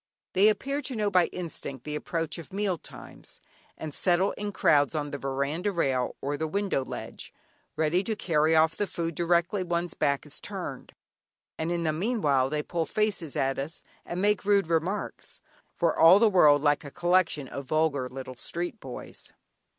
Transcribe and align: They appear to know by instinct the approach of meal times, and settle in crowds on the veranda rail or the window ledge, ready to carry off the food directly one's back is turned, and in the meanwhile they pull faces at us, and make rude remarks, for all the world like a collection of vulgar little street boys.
They 0.33 0.47
appear 0.49 0.81
to 0.81 0.95
know 0.95 1.11
by 1.11 1.27
instinct 1.27 1.83
the 1.83 1.93
approach 1.93 2.39
of 2.39 2.51
meal 2.51 2.79
times, 2.79 3.39
and 3.77 3.93
settle 3.93 4.31
in 4.31 4.51
crowds 4.51 4.95
on 4.95 5.11
the 5.11 5.19
veranda 5.19 5.71
rail 5.71 6.15
or 6.21 6.37
the 6.37 6.47
window 6.47 6.83
ledge, 6.83 7.31
ready 7.75 8.03
to 8.05 8.15
carry 8.15 8.55
off 8.55 8.75
the 8.75 8.87
food 8.87 9.13
directly 9.13 9.61
one's 9.63 9.93
back 9.93 10.25
is 10.25 10.39
turned, 10.39 10.95
and 11.55 11.71
in 11.71 11.83
the 11.83 11.93
meanwhile 11.93 12.49
they 12.49 12.63
pull 12.63 12.87
faces 12.87 13.35
at 13.35 13.59
us, 13.59 13.83
and 14.03 14.19
make 14.23 14.43
rude 14.43 14.65
remarks, 14.65 15.39
for 15.75 15.95
all 15.95 16.17
the 16.17 16.31
world 16.31 16.63
like 16.63 16.83
a 16.83 16.89
collection 16.89 17.47
of 17.47 17.65
vulgar 17.65 18.09
little 18.09 18.33
street 18.33 18.79
boys. 18.79 19.33